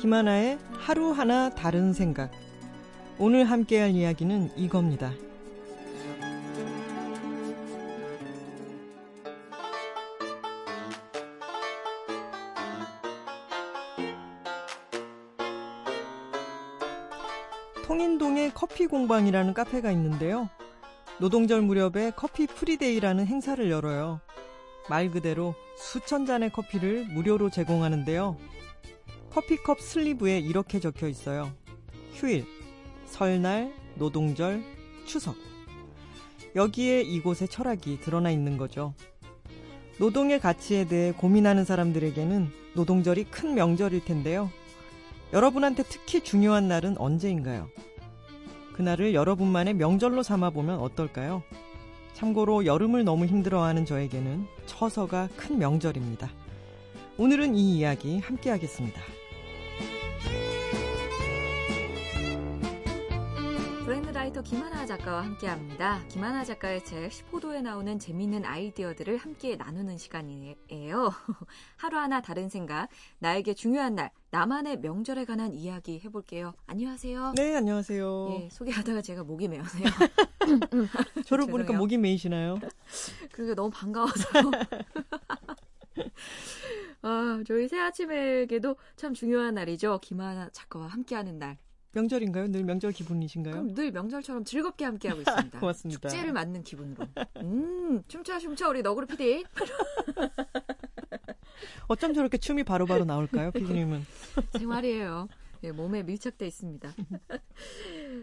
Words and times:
김하나의 0.00 0.58
하루하나 0.72 1.50
다른 1.50 1.92
생각. 1.92 2.30
오늘 3.18 3.44
함께할 3.44 3.90
이야기는 3.90 4.56
이겁니다. 4.56 5.12
통인동에 17.84 18.52
커피 18.54 18.86
공방이라는 18.86 19.52
카페가 19.52 19.90
있는데요. 19.92 20.48
노동절 21.18 21.60
무렵에 21.60 22.12
커피 22.16 22.46
free 22.46 22.71
day라는 22.71 23.26
행사를 23.26 23.70
열어요. 23.70 24.20
말 24.88 25.10
그대로 25.10 25.54
수천 25.76 26.24
잔의 26.24 26.50
커피를 26.52 27.04
무료로 27.12 27.50
제공하는데요. 27.50 28.38
커피컵 29.30 29.80
슬리브에 29.80 30.40
이렇게 30.40 30.80
적혀 30.80 31.08
있어요. 31.08 31.52
휴일, 32.14 32.44
설날, 33.06 33.72
노동절, 33.94 34.62
추석. 35.06 35.36
여기에 36.56 37.02
이곳의 37.02 37.48
철학이 37.48 38.00
드러나 38.00 38.30
있는 38.30 38.56
거죠. 38.56 38.94
노동의 39.98 40.40
가치에 40.40 40.86
대해 40.86 41.12
고민하는 41.12 41.64
사람들에게는 41.64 42.48
노동절이 42.74 43.24
큰 43.24 43.54
명절일 43.54 44.04
텐데요. 44.04 44.50
여러분한테 45.32 45.84
특히 45.84 46.20
중요한 46.22 46.66
날은 46.66 46.98
언제인가요? 46.98 47.68
그날을 48.72 49.14
여러분만의 49.14 49.74
명절로 49.74 50.22
삼아보면 50.22 50.80
어떨까요? 50.80 51.42
참고로 52.14 52.66
여름을 52.66 53.04
너무 53.04 53.26
힘들어하는 53.26 53.84
저에게는 53.84 54.46
처서가 54.66 55.28
큰 55.36 55.58
명절입니다. 55.58 56.30
오늘은 57.16 57.54
이 57.54 57.78
이야기 57.78 58.18
함께 58.18 58.50
하겠습니다. 58.50 59.00
라이터 64.30 64.42
김하나 64.42 64.86
작가와 64.86 65.24
함께합니다. 65.24 66.06
김하나 66.06 66.44
작가의 66.44 66.84
책 66.84 67.10
10호도에 67.10 67.62
나오는 67.62 67.98
재미있는 67.98 68.44
아이디어들을 68.44 69.16
함께 69.16 69.56
나누는 69.56 69.98
시간이에요. 69.98 71.10
하루하나 71.76 72.20
다른 72.22 72.48
생각, 72.48 72.88
나에게 73.18 73.54
중요한 73.54 73.96
날, 73.96 74.12
나만의 74.30 74.78
명절에 74.78 75.24
관한 75.24 75.52
이야기 75.52 76.00
해볼게요. 76.04 76.54
안녕하세요. 76.66 77.32
네, 77.36 77.56
안녕하세요. 77.56 78.28
예, 78.30 78.48
소개하다가 78.52 79.02
제가 79.02 79.24
목이 79.24 79.48
메어네요. 79.48 79.88
저를 81.26 81.48
보니까 81.48 81.72
목이 81.72 81.98
메이시나요? 81.98 82.60
그게 83.32 83.54
너무 83.54 83.70
반가워서. 83.70 84.28
아, 87.02 87.42
저희 87.46 87.66
새 87.66 87.80
아침에게도 87.80 88.76
참 88.94 89.12
중요한 89.12 89.54
날이죠. 89.54 89.98
김하나 90.00 90.48
작가와 90.52 90.86
함께하는 90.86 91.40
날. 91.40 91.58
명절인가요? 91.92 92.48
늘 92.48 92.64
명절 92.64 92.92
기분이신가요? 92.92 93.54
그럼 93.54 93.74
늘 93.74 93.90
명절처럼 93.90 94.44
즐겁게 94.44 94.84
함께하고 94.84 95.20
있습니다. 95.22 95.58
고맙습니다. 95.60 96.08
축제를 96.08 96.32
맞는 96.32 96.62
기분으로. 96.62 97.06
음, 97.38 98.02
춤춰 98.08 98.38
춤춰 98.38 98.68
우리 98.68 98.82
너구리 98.82 99.06
PD. 99.06 99.44
어쩜 101.88 102.14
저렇게 102.14 102.38
춤이 102.38 102.64
바로바로 102.64 103.00
바로 103.00 103.04
나올까요, 103.04 103.50
피디님은? 103.50 104.02
생활이에요. 104.58 105.28
네, 105.62 105.72
몸에 105.72 106.02
밀착돼 106.02 106.46
있습니다. 106.46 106.94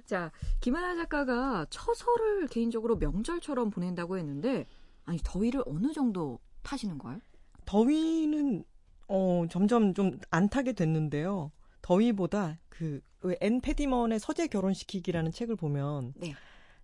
자, 0.05 0.31
김하나 0.59 0.95
작가가 0.95 1.65
처서를 1.69 2.47
개인적으로 2.47 2.95
명절처럼 2.95 3.69
보낸다고 3.69 4.17
했는데, 4.17 4.65
아니 5.05 5.19
더위를 5.23 5.63
어느 5.67 5.93
정도 5.93 6.39
타시는 6.63 6.97
거예요? 6.97 7.19
더위는 7.65 8.63
어 9.09 9.45
점점 9.49 9.93
좀 9.93 10.19
안 10.31 10.49
타게 10.49 10.73
됐는데요. 10.73 11.51
더위보다 11.81 12.57
그 12.69 13.01
앤 13.41 13.61
패디먼의 13.61 14.19
서재 14.19 14.47
결혼시키기라는 14.47 15.31
책을 15.31 15.55
보면 15.55 16.13
네. 16.15 16.33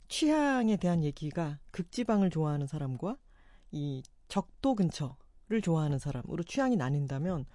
취향에 0.07 0.77
대한 0.77 1.03
얘기가 1.03 1.59
극지방을 1.71 2.29
좋아하는 2.29 2.67
사람과 2.67 3.17
이 3.71 4.03
적도 4.27 4.75
근처를 4.75 5.61
좋아하는 5.61 5.99
사람으로 5.99 6.43
취향이 6.43 6.75
나뉜다면 6.75 7.45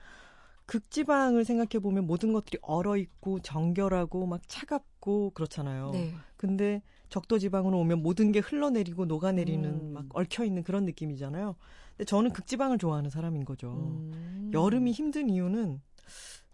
극지방을 0.66 1.44
생각해 1.44 1.83
보면 1.83 2.06
모든 2.06 2.33
것들이 2.33 2.59
얼어 2.61 2.97
있고 2.99 3.41
정결하고 3.41 4.27
막 4.27 4.47
차갑고 4.47 5.31
그렇잖아요. 5.31 5.91
네. 5.93 6.12
근데 6.37 6.83
적도 7.09 7.39
지방으로 7.39 7.78
오면 7.78 8.03
모든 8.03 8.33
게 8.33 8.41
흘러내리고 8.41 9.06
녹아내리는 9.06 9.69
음. 9.69 9.93
막 9.95 10.05
얽혀 10.10 10.45
있는 10.45 10.62
그런 10.62 10.84
느낌이잖아요. 10.84 11.56
근데 11.97 12.05
저는 12.05 12.33
극지방을 12.33 12.77
좋아하는 12.77 13.09
사람인 13.09 13.47
거죠. 13.47 13.72
음. 13.72 14.50
여름이 14.53 14.93
힘든 14.93 15.31
이유는 15.31 15.81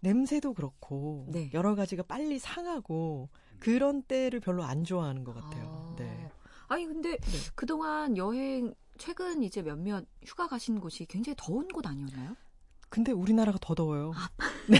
냄새도 0.04 0.52
그렇고 0.52 1.26
네. 1.28 1.50
여러 1.54 1.74
가지가 1.74 2.04
빨리 2.04 2.38
상하고 2.38 3.30
그런 3.58 4.02
때를 4.02 4.38
별로 4.38 4.62
안 4.62 4.84
좋아하는 4.84 5.24
것 5.24 5.34
같아요. 5.34 5.64
아. 5.66 5.96
네. 5.98 6.30
아니 6.68 6.86
근데 6.86 7.16
네. 7.16 7.38
그동안 7.54 8.16
여행 8.16 8.74
최근 8.98 9.42
이제 9.42 9.62
몇몇 9.62 10.04
휴가 10.24 10.46
가신 10.46 10.78
곳이 10.78 11.06
굉장히 11.06 11.34
더운 11.38 11.66
곳 11.68 11.86
아니었나요? 11.86 12.36
근데 12.90 13.12
우리나라가 13.12 13.58
더 13.60 13.74
더워요. 13.74 14.12
아. 14.14 14.28
네. 14.68 14.78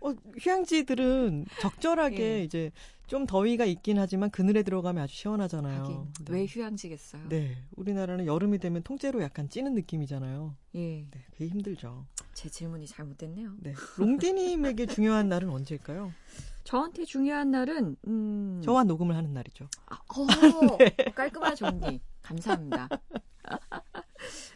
어, 0.00 0.14
휴양지들은 0.38 1.46
적절하게 1.60 2.22
예. 2.22 2.44
이제 2.44 2.70
좀 3.06 3.26
더위가 3.26 3.64
있긴 3.64 3.98
하지만 3.98 4.30
그늘에 4.30 4.62
들어가면 4.62 5.02
아주 5.02 5.14
시원하잖아요. 5.14 5.82
하긴, 5.82 6.14
네. 6.26 6.32
왜 6.32 6.46
휴양지겠어요? 6.46 7.28
네. 7.28 7.56
우리나라는 7.76 8.26
여름이 8.26 8.58
되면 8.58 8.82
통째로 8.82 9.20
약간 9.22 9.48
찌는 9.48 9.74
느낌이잖아요. 9.74 10.54
예. 10.76 11.06
네. 11.10 11.24
그게 11.32 11.48
힘들죠. 11.48 12.06
제 12.34 12.48
질문이 12.48 12.86
잘못됐네요. 12.86 13.54
네. 13.58 13.74
롱디님에게 13.98 14.86
중요한 14.86 15.28
날은 15.28 15.50
언제일까요? 15.50 16.12
저한테 16.62 17.04
중요한 17.04 17.50
날은 17.50 17.96
음... 18.06 18.60
저와 18.62 18.84
녹음을 18.84 19.16
하는 19.16 19.32
날이죠. 19.32 19.68
아, 19.86 19.96
어, 19.96 20.26
네. 20.78 20.94
깔끔한 21.14 21.56
정리. 21.56 22.00
감사합니다. 22.22 22.88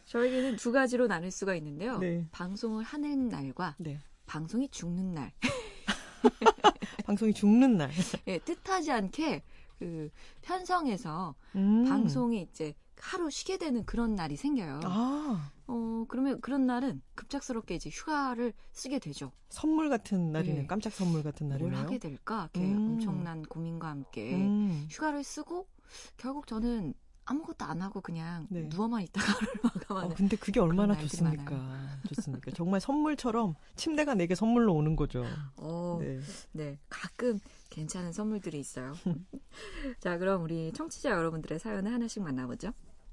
저에게는 0.06 0.56
두 0.56 0.70
가지로 0.70 1.08
나눌 1.08 1.32
수가 1.32 1.56
있는데요. 1.56 1.98
네. 1.98 2.24
방송을 2.30 2.84
하는 2.84 3.28
날과 3.28 3.74
네. 3.78 3.98
방송이 4.34 4.68
죽는 4.68 5.14
날. 5.14 5.32
방송이 7.06 7.32
죽는 7.32 7.76
날. 7.76 7.88
예, 8.26 8.40
뜻하지 8.40 8.90
않게 8.90 9.44
그 9.78 10.10
편성에서 10.42 11.36
음. 11.54 11.84
방송이 11.84 12.48
이제 12.50 12.74
하루 12.98 13.30
쉬게 13.30 13.58
되는 13.58 13.84
그런 13.84 14.16
날이 14.16 14.34
생겨요. 14.34 14.80
아. 14.82 15.52
어, 15.68 16.04
그러면 16.08 16.40
그런 16.40 16.66
날은 16.66 17.00
급작스럽게 17.14 17.76
이제 17.76 17.90
휴가를 17.90 18.52
쓰게 18.72 18.98
되죠. 18.98 19.30
선물 19.50 19.88
같은 19.88 20.32
날이네. 20.32 20.62
네. 20.62 20.66
깜짝 20.66 20.92
선물 20.92 21.22
같은 21.22 21.48
날이네요. 21.48 21.70
뭘 21.70 21.84
하게 21.84 21.98
될까? 21.98 22.50
이렇게 22.54 22.72
음. 22.72 22.94
엄청난 22.94 23.42
고민과 23.42 23.86
함께 23.86 24.34
음. 24.34 24.88
휴가를 24.90 25.22
쓰고 25.22 25.68
결국 26.16 26.48
저는 26.48 26.94
아무것도 27.26 27.64
안 27.64 27.80
하고 27.82 28.00
그냥 28.00 28.46
네. 28.50 28.62
누워만 28.68 29.02
있다가 29.02 29.26
하루를 29.32 29.54
마감하는. 29.62 30.10
어, 30.10 30.14
근데 30.14 30.36
그게 30.36 30.60
얼마나 30.60 30.96
좋습니까? 30.98 31.98
좋습니까? 32.08 32.50
정말 32.52 32.80
선물처럼 32.80 33.54
침대가 33.76 34.14
내게 34.14 34.34
선물로 34.34 34.74
오는 34.74 34.96
거죠. 34.96 35.24
어, 35.56 35.98
네. 36.00 36.20
네. 36.52 36.78
가끔 36.88 37.38
괜찮은 37.70 38.12
선물들이 38.12 38.60
있어요. 38.60 38.94
자, 40.00 40.18
그럼 40.18 40.42
우리 40.42 40.72
청취자 40.72 41.10
여러분들의 41.10 41.58
사연을 41.58 41.92
하나씩 41.92 42.22
만나보죠. 42.22 42.72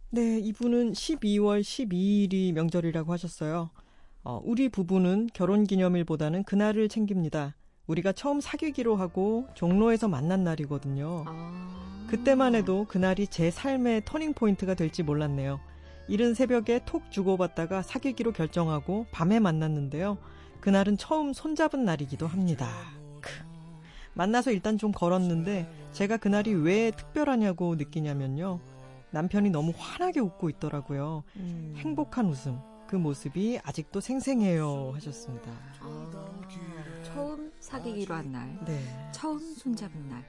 네, 0.09 0.39
이분은 0.39 0.91
12월 0.91 1.61
12일이 1.61 2.51
명절이라고 2.51 3.13
하셨어요. 3.13 3.69
어, 4.23 4.41
우리 4.43 4.69
부부는 4.69 5.29
결혼 5.33 5.63
기념일보다는 5.63 6.43
그날을 6.43 6.89
챙깁니다. 6.89 7.55
우리가 7.91 8.13
처음 8.13 8.39
사귀기로 8.39 8.95
하고 8.95 9.47
종로에서 9.53 10.07
만난 10.07 10.43
날이거든요. 10.43 11.25
아... 11.27 12.05
그때만 12.07 12.55
해도 12.55 12.85
그날이 12.87 13.27
제 13.27 13.51
삶의 13.51 14.03
터닝 14.05 14.33
포인트가 14.33 14.73
될지 14.73 15.03
몰랐네요. 15.03 15.59
이른 16.07 16.33
새벽에 16.33 16.81
톡 16.85 17.11
주고받다가 17.11 17.81
사귀기로 17.81 18.31
결정하고 18.33 19.07
밤에 19.11 19.39
만났는데요. 19.39 20.17
그날은 20.59 20.97
처음 20.97 21.33
손잡은 21.33 21.85
날이기도 21.85 22.27
합니다. 22.27 22.69
크. 23.21 23.31
만나서 24.13 24.51
일단 24.51 24.77
좀 24.77 24.91
걸었는데 24.91 25.69
제가 25.91 26.17
그날이 26.17 26.53
왜 26.53 26.91
특별하냐고 26.91 27.75
느끼냐면요. 27.75 28.59
남편이 29.11 29.49
너무 29.49 29.73
환하게 29.75 30.19
웃고 30.21 30.49
있더라고요. 30.49 31.23
음. 31.37 31.73
행복한 31.77 32.27
웃음. 32.27 32.59
그 32.87 32.97
모습이 32.97 33.59
아직도 33.63 34.01
생생해요 34.01 34.91
하셨습니다. 34.95 35.49
아, 35.79 36.20
사귀기로 37.71 38.15
한 38.15 38.31
날, 38.31 38.59
네. 38.65 38.81
처음 39.13 39.39
손잡은 39.39 40.09
날, 40.09 40.25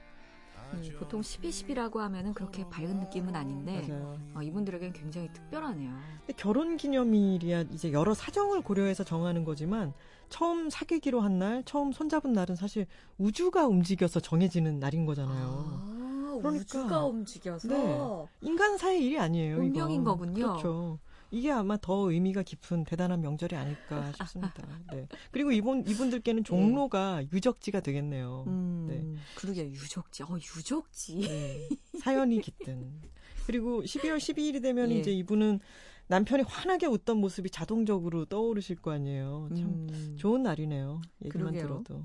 음, 0.73 0.81
보통 0.97 1.21
12, 1.21 1.49
10이라고 1.49 1.97
하면은 1.97 2.33
그렇게 2.33 2.67
밝은 2.69 3.01
느낌은 3.01 3.35
아닌데 3.35 3.85
어, 4.33 4.41
이분들에겐 4.41 4.93
굉장히 4.93 5.27
특별하네요. 5.33 5.93
결혼 6.37 6.77
기념일이야 6.77 7.61
이제 7.73 7.91
여러 7.91 8.13
사정을 8.13 8.61
고려해서 8.61 9.03
정하는 9.03 9.43
거지만 9.43 9.93
처음 10.29 10.69
사귀기로 10.69 11.19
한 11.19 11.37
날, 11.37 11.63
처음 11.65 11.91
손잡은 11.91 12.31
날은 12.31 12.55
사실 12.55 12.87
우주가 13.17 13.67
움직여서 13.67 14.21
정해지는 14.21 14.79
날인 14.79 15.05
거잖아요. 15.05 15.81
아, 15.83 16.37
그러니까 16.41 16.61
우주가 16.61 17.05
움직여서 17.05 17.67
네, 17.67 18.47
인간 18.47 18.77
사이 18.77 19.03
일이 19.05 19.19
아니에요. 19.19 19.57
운명인 19.57 20.01
이거. 20.01 20.11
거군요. 20.11 20.33
그렇죠. 20.33 20.99
이게 21.33 21.49
아마 21.49 21.77
더 21.77 22.11
의미가 22.11 22.43
깊은 22.43 22.83
대단한 22.83 23.21
명절이 23.21 23.55
아닐까 23.55 24.11
싶습니다. 24.17 24.67
네. 24.91 25.07
그리고 25.31 25.51
이분 25.51 25.83
이분들께는 25.87 26.43
종로가 26.43 27.23
유적지가 27.33 27.79
되겠네요. 27.79 28.43
음, 28.45 28.85
네. 28.87 29.03
그러게 29.35 29.65
유적지. 29.71 30.23
어, 30.23 30.37
유적지. 30.37 31.21
네. 31.21 31.69
사연이 31.99 32.39
깃든. 32.39 33.01
그리고 33.47 33.81
12월 33.81 34.17
12일이 34.17 34.61
되면 34.61 34.91
예. 34.91 34.99
이제 34.99 35.11
이분은 35.11 35.59
남편이 36.07 36.43
환하게 36.43 36.85
웃던 36.85 37.17
모습이 37.17 37.49
자동적으로 37.49 38.25
떠오르실 38.25 38.75
거 38.75 38.91
아니에요. 38.91 39.49
참 39.55 39.65
음, 39.65 40.15
좋은 40.19 40.43
날이네요. 40.43 41.01
얘기만 41.25 41.53
그러게요. 41.53 41.83
들어도. 41.83 42.03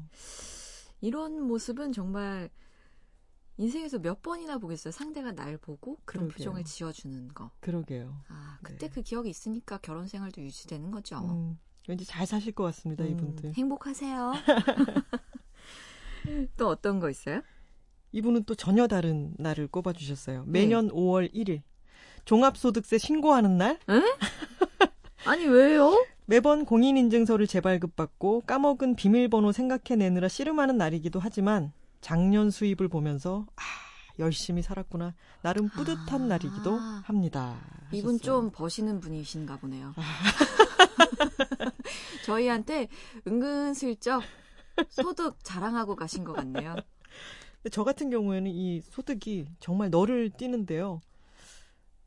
이런 1.03 1.43
모습은 1.43 1.93
정말 1.93 2.49
인생에서 3.59 3.99
몇 3.99 4.23
번이나 4.23 4.59
보겠어요. 4.59 4.93
상대가 4.93 5.33
날 5.33 5.59
보고 5.59 5.99
그런 6.05 6.29
그러게요. 6.29 6.37
표정을 6.37 6.65
지어주는 6.65 7.29
거. 7.35 7.51
그러게요. 7.61 8.15
아, 8.29 8.59
그때 8.63 8.87
네. 8.87 8.93
그 8.95 9.03
기억이 9.03 9.29
있으니까 9.29 9.79
결혼 9.79 10.07
생활도 10.07 10.41
유지되는 10.41 10.91
거죠. 10.93 11.19
음, 11.19 11.59
왠지 11.89 12.05
잘 12.05 12.25
사실 12.27 12.53
것 12.53 12.63
같습니다, 12.65 13.05
음, 13.05 13.11
이분들. 13.11 13.55
행복하세요. 13.55 14.33
또 16.57 16.69
어떤 16.69 17.01
거 17.01 17.11
있어요? 17.11 17.43
이분은 18.13 18.45
또 18.45 18.55
전혀 18.55 18.87
다른 18.87 19.35
날을 19.39 19.67
꼽아주셨어요. 19.69 20.45
매년 20.47 20.89
5월 20.91 21.33
1일. 21.35 21.63
종합소득세 22.25 22.99
신고하는 22.99 23.59
날? 23.59 23.79
아니 25.27 25.47
왜요? 25.47 26.07
매번 26.27 26.65
공인인증서를 26.65 27.47
재발급받고 27.47 28.43
까먹은 28.47 28.97
비밀번호 28.97 29.53
생각해내느라 29.53 30.29
씨름하는 30.29 30.77
날이기도 30.77 31.21
하지만 31.21 31.73
작년 32.01 32.51
수입을 32.51 32.89
보면서 32.89 33.47
아, 33.57 33.63
열심히 34.19 34.63
살았구나. 34.63 35.15
나름 35.43 35.69
뿌듯한 35.69 36.23
아. 36.23 36.27
날이기도 36.27 36.77
합니다. 36.77 37.59
이분 37.93 38.15
하셨어요. 38.15 38.19
좀 38.19 38.51
버시는 38.51 39.01
분이신가 39.01 39.59
보네요. 39.59 39.95
저희한테 42.25 42.89
은근슬쩍 43.27 44.23
소득 44.91 45.43
자랑하고 45.43 45.97
가신 45.97 46.25
것 46.25 46.33
같네요. 46.35 46.77
저 47.73 47.85
같은 47.85 48.11
경우에는 48.11 48.51
이 48.51 48.81
소득이 48.81 49.47
정말 49.61 49.91
너를 49.91 50.31
띄는데요. 50.31 51.01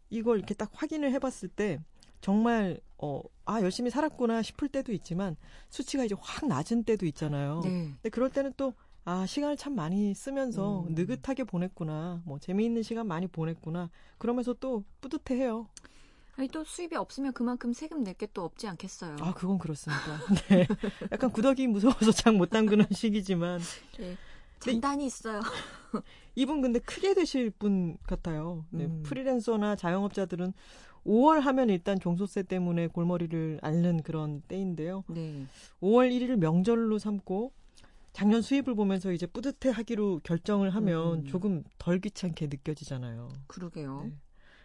이걸 0.09 0.37
이렇게 0.37 0.53
딱 0.53 0.69
확인을 0.73 1.11
해봤을 1.13 1.49
때 1.55 1.79
정말 2.19 2.79
어, 2.97 3.21
아 3.45 3.61
열심히 3.61 3.89
살았구나 3.89 4.41
싶을 4.43 4.69
때도 4.69 4.91
있지만 4.93 5.35
수치가 5.69 6.03
이제 6.03 6.15
확 6.19 6.47
낮은 6.47 6.83
때도 6.83 7.05
있잖아요. 7.07 7.61
네. 7.63 7.69
근데 7.69 8.09
그럴 8.09 8.29
때는 8.29 8.53
또 8.57 8.73
아, 9.03 9.25
시간을 9.25 9.57
참 9.57 9.73
많이 9.75 10.13
쓰면서 10.13 10.81
음. 10.87 10.93
느긋하게 10.93 11.43
보냈구나. 11.45 12.21
뭐 12.25 12.37
재미있는 12.39 12.83
시간 12.83 13.07
많이 13.07 13.27
보냈구나. 13.27 13.89
그러면서 14.17 14.53
또 14.53 14.83
뿌듯해 15.01 15.39
해요. 15.41 15.67
아니 16.37 16.47
또 16.47 16.63
수입이 16.63 16.95
없으면 16.95 17.33
그만큼 17.33 17.73
세금 17.73 18.03
낼 18.03 18.13
게 18.15 18.27
또 18.33 18.43
없지 18.43 18.67
않겠어요. 18.67 19.17
아, 19.19 19.33
그건 19.33 19.57
그렇습니다. 19.57 20.01
네. 20.49 20.67
약간 21.11 21.31
구더기 21.31 21.67
무서워서 21.67 22.11
장 22.11 22.37
못 22.37 22.49
담그는 22.49 22.85
시기지만 22.91 23.59
네. 23.99 24.15
장단이 24.59 25.05
있어요. 25.07 25.41
이분 26.35 26.61
근데 26.61 26.79
크게 26.79 27.13
되실 27.15 27.49
분 27.49 27.97
같아요. 28.03 28.65
네, 28.69 28.85
음. 28.85 29.03
프리랜서나 29.03 29.75
자영업자들은 29.75 30.53
5월 31.05 31.41
하면 31.41 31.69
일단 31.69 31.99
종소세 31.99 32.43
때문에 32.43 32.87
골머리를 32.87 33.59
앓는 33.63 34.03
그런 34.03 34.41
때인데요. 34.47 35.03
네. 35.09 35.45
5월 35.81 36.11
1일을 36.11 36.35
명절로 36.37 36.99
삼고 36.99 37.51
작년 38.13 38.41
수입을 38.41 38.75
보면서 38.75 39.11
이제 39.11 39.25
뿌듯해 39.25 39.73
하기로 39.73 40.21
결정을 40.23 40.69
하면 40.71 41.19
음. 41.19 41.25
조금 41.25 41.63
덜 41.77 41.99
귀찮게 41.99 42.47
느껴지잖아요. 42.47 43.29
그러게요. 43.47 44.03
네. 44.03 44.13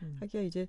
음. 0.02 0.16
하기야 0.20 0.42
이제 0.42 0.66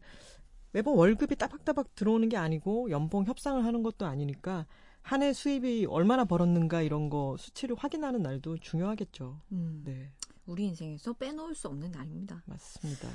매번 0.72 0.96
월급이 0.96 1.36
따박따박 1.36 1.96
들어오는 1.96 2.30
게 2.30 2.38
아니고 2.38 2.90
연봉 2.92 3.26
협상을 3.26 3.64
하는 3.64 3.84
것도 3.84 4.06
아니니까 4.06 4.66
한 5.02 5.24
해 5.24 5.32
수입이 5.32 5.86
얼마나 5.86 6.26
벌었는가 6.26 6.82
이런 6.82 7.10
거 7.10 7.38
수치를 7.40 7.78
확인하는 7.78 8.22
날도 8.22 8.58
중요하겠죠. 8.58 9.40
음. 9.54 9.82
네, 9.86 10.12
우리 10.46 10.66
인생에서 10.66 11.14
빼놓을 11.14 11.56
수 11.56 11.70
없는 11.70 11.92
날입니다. 11.92 12.44
맞습니다. 12.46 13.08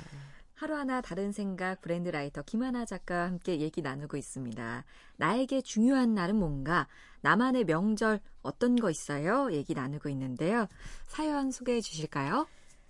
하루하나 0.63 1.01
다른 1.01 1.33
생각 1.33 1.81
브랜드 1.81 2.07
라이터 2.07 2.41
김하나 2.41 2.85
작가와 2.85 3.25
함께 3.25 3.59
얘기 3.59 3.81
나누고 3.81 4.15
있습니다. 4.15 4.85
나에게 5.17 5.61
중요한 5.61 6.13
날은 6.13 6.37
뭔가? 6.37 6.87
나만의 7.19 7.65
명절 7.65 8.21
어떤 8.43 8.77
거 8.77 8.89
있어요? 8.89 9.51
얘기 9.51 9.73
나누고 9.73 10.07
있는데요. 10.07 10.67
사연 11.05 11.51
소개해 11.51 11.81
주실까요? 11.81 12.47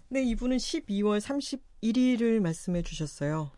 네, 0.10 0.22
이분은 0.22 0.58
12월 0.58 1.20
31일을 1.20 2.42
말씀해 2.42 2.84
주셨어요. 2.84 3.50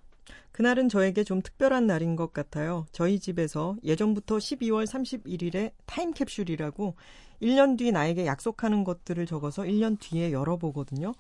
그날은 0.54 0.88
저에게 0.88 1.26
좀 1.26 1.42
특별한 1.42 1.86
날인 1.86 2.16
것 2.16 2.32
같아요. 2.32 2.86
저희 2.94 3.20
집에서 3.20 3.76
예전부터 3.84 4.38
12월 4.38 4.88
31일에 4.88 5.74
타임캡슐이라고 5.88 6.96
1년 7.42 7.78
뒤 7.78 7.92
나에게 7.92 8.26
약속하는 8.26 8.86
것들을 8.86 9.26
적어서 9.26 9.64
1년 9.64 10.00
뒤에 10.00 10.32
열어보거든요. 10.32 11.14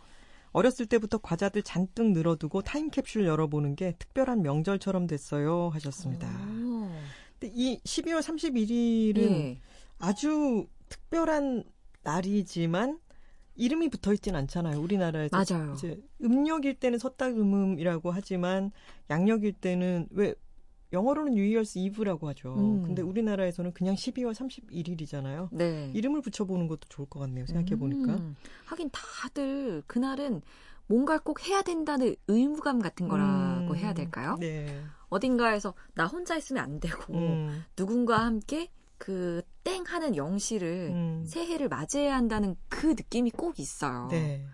어렸을 0.55 0.85
때부터 0.85 1.17
과자들 1.17 1.63
잔뜩 1.63 2.13
늘어두고 2.13 2.61
타임캡슐 2.61 3.25
열어보는 3.25 3.75
게 3.75 3.93
특별한 3.99 4.41
명절처럼 4.41 5.05
됐어요. 5.05 5.67
하셨습니다. 5.73 6.29
오. 6.29 6.89
근데 7.37 7.53
이 7.53 7.81
12월 7.81 8.21
31일은 8.21 9.17
예. 9.17 9.59
아주 9.99 10.65
특별한 10.87 11.65
날이지만 12.03 12.99
이름이 13.55 13.89
붙어 13.89 14.13
있진 14.13 14.37
않잖아요. 14.37 14.79
우리나라에서 14.79 15.35
맞아요. 15.35 15.73
이제 15.73 15.99
음력일 16.21 16.75
때는 16.75 16.99
서딱음음이라고 16.99 18.11
하지만 18.11 18.71
양력일 19.09 19.53
때는 19.53 20.07
왜 20.11 20.35
영어로는 20.95 21.33
뉴이얼스 21.33 21.79
이브라고 21.79 22.27
하죠. 22.29 22.55
음. 22.55 22.83
근데 22.83 23.01
우리나라에서는 23.01 23.73
그냥 23.73 23.95
12월 23.95 24.33
31일이잖아요. 24.33 25.49
네. 25.51 25.91
이름을 25.93 26.21
붙여보는 26.21 26.67
것도 26.67 26.81
좋을 26.89 27.07
것 27.09 27.19
같네요. 27.19 27.45
생각해 27.45 27.75
보니까. 27.77 28.15
음. 28.15 28.35
하긴 28.65 28.89
다들 28.91 29.83
그날은 29.87 30.41
뭔가를 30.87 31.21
꼭 31.23 31.47
해야 31.47 31.61
된다는 31.61 32.15
의무감 32.27 32.79
같은 32.79 33.07
거라고 33.07 33.73
음, 33.73 33.75
해야 33.75 33.93
될까요? 33.93 34.37
네. 34.39 34.81
어딘가에서 35.09 35.73
나 35.93 36.05
혼자 36.05 36.35
있으면 36.35 36.63
안 36.63 36.79
되고 36.79 37.13
음, 37.13 37.63
누군가와 37.77 38.25
함께 38.25 38.69
그 38.97 39.41
땡 39.65 39.83
하는 39.87 40.15
영시를 40.15 40.91
음. 40.93 41.23
새해를 41.25 41.67
맞이해야 41.67 42.15
한다는 42.15 42.55
그 42.69 42.85
느낌이 42.87 43.31
꼭 43.31 43.59
있어요. 43.59 44.07
네. 44.11 44.45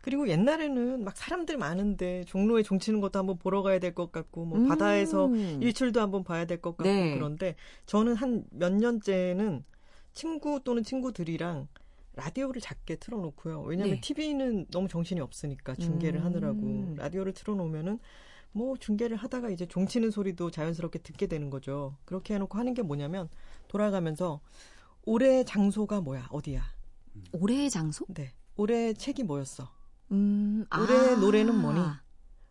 그리고 0.00 0.28
옛날에는 0.28 1.04
막 1.04 1.16
사람들 1.16 1.58
많은데 1.58 2.24
종로에 2.24 2.62
종치는 2.62 3.00
것도 3.00 3.18
한번 3.18 3.36
보러 3.38 3.62
가야 3.62 3.78
될 3.78 3.94
것 3.94 4.10
같고 4.12 4.44
뭐 4.46 4.58
음. 4.58 4.68
바다에서 4.68 5.28
일출도 5.60 6.00
한번 6.00 6.24
봐야 6.24 6.44
될 6.46 6.60
것 6.60 6.76
같고 6.76 6.84
네. 6.90 7.14
그런데 7.14 7.54
저는 7.86 8.14
한 8.14 8.44
몇 8.50 8.72
년째는 8.72 9.64
친구 10.12 10.60
또는 10.64 10.82
친구들이랑 10.82 11.68
라디오를 12.14 12.60
작게 12.60 12.96
틀어놓고요. 12.96 13.62
왜냐하면 13.62 13.96
네. 13.96 14.00
TV는 14.00 14.66
너무 14.70 14.88
정신이 14.88 15.20
없으니까 15.20 15.74
중계를 15.76 16.20
음. 16.20 16.24
하느라고 16.24 16.94
라디오를 16.96 17.32
틀어놓으면은 17.32 17.98
뭐 18.52 18.76
중계를 18.76 19.16
하다가 19.16 19.50
이제 19.50 19.66
종치는 19.66 20.10
소리도 20.10 20.50
자연스럽게 20.50 20.98
듣게 21.00 21.26
되는 21.28 21.50
거죠. 21.50 21.94
그렇게 22.04 22.34
해놓고 22.34 22.58
하는 22.58 22.74
게 22.74 22.82
뭐냐면 22.82 23.28
돌아가면서 23.68 24.40
올해 25.04 25.44
장소가 25.44 26.00
뭐야 26.00 26.26
어디야? 26.30 26.62
올해의 27.32 27.70
장소? 27.70 28.04
네. 28.08 28.32
올해 28.56 28.92
책이 28.92 29.22
뭐였어? 29.22 29.68
음, 30.10 30.64
올해의 30.76 31.14
아. 31.14 31.16
노래는 31.16 31.60
뭐니? 31.60 31.80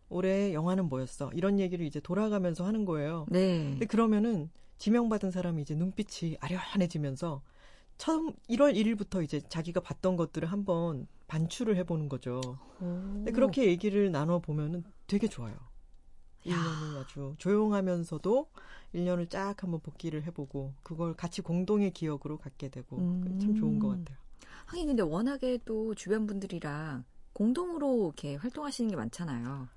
올해 0.08 0.52
영화는 0.52 0.88
뭐였어? 0.88 1.30
이런 1.34 1.58
얘기를 1.60 1.86
이제 1.86 2.00
돌아가면서 2.00 2.66
하는 2.66 2.84
거예요. 2.84 3.26
네. 3.28 3.70
근데 3.70 3.86
그러면은 3.86 4.50
지명받은 4.78 5.30
사람이 5.30 5.62
이제 5.62 5.74
눈빛이 5.74 6.36
아련해지면서 6.40 7.42
처음 7.96 8.32
1월 8.48 8.74
1일부터 8.74 9.22
이제 9.22 9.40
자기가 9.40 9.80
봤던 9.80 10.16
것들을 10.16 10.50
한번 10.50 11.06
반추를 11.28 11.76
해보는 11.76 12.08
거죠. 12.08 12.40
근데 12.78 13.30
그렇게 13.30 13.66
얘기를 13.66 14.10
나눠 14.10 14.40
보면은 14.40 14.82
되게 15.06 15.28
좋아요. 15.28 15.54
1년을 16.46 16.96
아주 16.98 17.34
조용하면서도 17.38 18.48
1년을 18.94 19.28
쫙 19.28 19.62
한번 19.62 19.80
복귀를 19.80 20.24
해보고 20.24 20.72
그걸 20.82 21.14
같이 21.14 21.42
공동의 21.42 21.90
기억으로 21.92 22.38
갖게 22.38 22.68
되고 22.68 22.96
음. 22.96 23.38
참 23.38 23.54
좋은 23.54 23.78
것 23.78 23.88
같아요. 23.88 24.16
하긴 24.64 24.86
근데 24.86 25.02
워낙에 25.02 25.58
또 25.64 25.94
주변 25.94 26.26
분들이랑 26.26 27.04
공동으로 27.32 28.06
이렇게 28.06 28.36
활동하시는 28.36 28.90
게 28.90 28.96
많잖아요. 28.96 29.68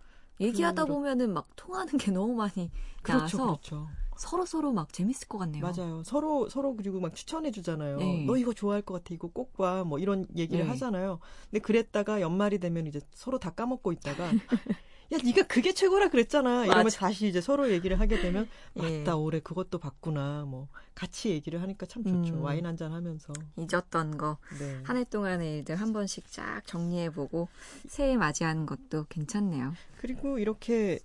얘기하다 0.42 0.86
보면은 0.86 1.34
막 1.34 1.48
통하는 1.56 1.98
게 1.98 2.12
너무 2.12 2.34
많이 2.36 2.70
그렇죠, 3.02 3.38
나와서 3.38 3.46
그렇죠. 3.46 3.88
서로 4.18 4.46
서로 4.46 4.72
막 4.72 4.92
재밌을 4.94 5.28
것 5.28 5.38
같네요. 5.40 5.64
맞아요. 5.64 6.04
서로 6.04 6.48
서로 6.50 6.76
그리고 6.76 7.00
막 7.00 7.16
추천해 7.16 7.52
주잖아요. 7.52 7.98
네. 7.98 8.26
너 8.26 8.38
이거 8.38 8.54
좋아할 8.54 8.82
것 8.82 8.96
같아. 8.96 9.14
이거 9.14 9.28
꼭 9.28 9.54
봐. 9.54 9.84
뭐 9.84 10.00
이런 10.00 10.26
얘기를 10.36 10.64
네. 10.64 10.70
하잖아요. 10.70 11.20
근데 11.50 11.60
그랬다가 11.60 12.22
연말이 12.22 12.60
되면 12.60 12.86
이제 12.88 13.00
서로 13.14 13.40
다 13.40 13.50
까먹고 13.52 13.92
있다가 13.92 14.32
야, 15.12 15.18
네가 15.24 15.44
그게 15.44 15.74
최고라 15.74 16.10
그랬잖아. 16.10 16.66
이러면 16.66 16.84
맞아. 16.86 17.00
다시 17.00 17.28
이제 17.28 17.42
서로 17.42 17.70
얘기를 17.72 18.00
하게 18.00 18.20
되면 18.22 18.48
예. 18.82 19.00
맞다. 19.00 19.16
올해 19.18 19.40
그것도 19.40 19.78
봤구나. 19.80 20.46
뭐 20.48 20.68
같이 20.96 21.30
얘기를 21.30 21.62
하니까 21.62 21.86
참 21.86 22.04
좋죠. 22.04 22.36
음. 22.36 22.42
와인 22.42 22.66
한 22.66 22.78
잔 22.78 22.92
하면서. 22.94 23.34
잊었던 23.58 24.18
거. 24.18 24.38
네. 24.60 24.80
한해 24.84 25.04
동안의 25.06 25.58
일들 25.60 25.76
한 25.76 25.94
번씩 25.94 26.32
쫙 26.32 26.62
정리해보고 26.66 27.48
새해 27.88 28.18
맞이하는 28.18 28.66
것도 28.66 29.06
괜찮네요. 29.10 29.74
그리고 29.98 30.40
이렇게 30.40 31.00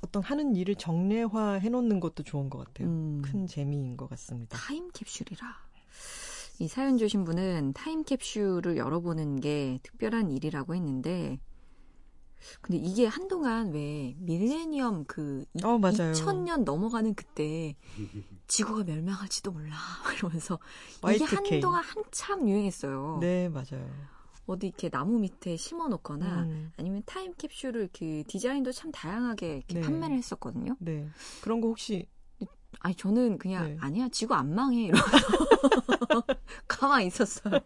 어떤 0.00 0.22
하는 0.22 0.54
일을 0.54 0.76
정례화 0.76 1.54
해 1.54 1.68
놓는 1.70 1.98
것도 1.98 2.22
좋은 2.22 2.48
것 2.50 2.58
같아요. 2.58 2.86
음. 2.88 3.22
큰 3.24 3.46
재미인 3.48 3.96
것 3.96 4.08
같습니다. 4.10 4.56
타임캡슐이라. 4.56 5.68
이 6.60 6.68
사연 6.68 6.98
주신 6.98 7.24
분은 7.24 7.72
타임캡슐을 7.72 8.76
열어보는 8.76 9.40
게 9.40 9.78
특별한 9.82 10.30
일이라고 10.30 10.74
했는데, 10.74 11.38
근데 12.60 12.78
이게 12.78 13.06
한동안 13.06 13.72
왜 13.72 14.14
밀레니엄 14.18 15.04
그 15.06 15.44
어, 15.62 15.78
맞아요. 15.78 16.12
2000년 16.12 16.64
넘어가는 16.64 17.14
그때 17.14 17.76
지구가 18.46 18.84
멸망할지도 18.84 19.52
몰라 19.52 19.76
이러면서 20.18 20.58
이게 21.10 21.24
Y2K. 21.24 21.52
한동안 21.52 21.84
한참 21.84 22.48
유행했어요. 22.48 23.18
네, 23.20 23.48
맞아요. 23.48 23.88
어디 24.46 24.68
이렇게 24.68 24.88
나무 24.88 25.18
밑에 25.18 25.56
심어 25.56 25.88
놓거나 25.88 26.44
음, 26.44 26.72
아니면 26.78 27.02
타임 27.04 27.34
캡슐을 27.34 27.90
그 27.92 28.24
디자인도 28.26 28.72
참 28.72 28.90
다양하게 28.90 29.56
이렇게 29.56 29.74
네. 29.74 29.80
판매를 29.82 30.16
했었거든요. 30.16 30.74
네. 30.78 31.06
그런 31.42 31.60
거 31.60 31.68
혹시 31.68 32.06
아니 32.80 32.94
저는 32.94 33.38
그냥 33.38 33.64
네. 33.64 33.76
아니야 33.80 34.08
지구 34.08 34.34
안 34.34 34.54
망해 34.54 34.84
이러면서 34.86 35.06
가만히 36.66 37.06
있었어요. 37.08 37.60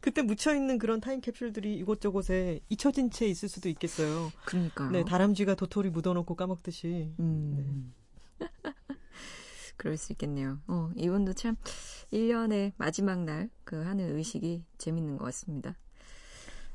그때 0.00 0.22
묻혀 0.22 0.54
있는 0.54 0.78
그런 0.78 1.00
타임 1.00 1.20
캡슐들이 1.20 1.76
이곳저곳에 1.78 2.60
잊혀진 2.68 3.10
채 3.10 3.26
있을 3.26 3.48
수도 3.48 3.68
있겠어요. 3.68 4.32
그러니까요. 4.44 4.90
네, 4.90 5.04
다람쥐가 5.04 5.54
도토리 5.54 5.90
묻어놓고 5.90 6.34
까먹듯이. 6.34 7.12
음. 7.20 7.92
그럴 9.76 9.96
수 9.96 10.12
있겠네요. 10.12 10.60
어, 10.68 10.90
이분도 10.96 11.32
참 11.34 11.56
1년의 12.12 12.72
마지막 12.76 13.24
날 13.24 13.48
그 13.64 13.76
하는 13.82 14.14
의식이 14.16 14.64
재밌는 14.78 15.16
것 15.16 15.24
같습니다. 15.26 15.76